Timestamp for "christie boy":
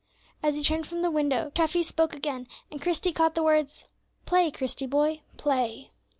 4.49-5.21